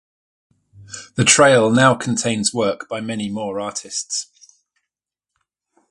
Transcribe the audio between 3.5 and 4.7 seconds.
artists.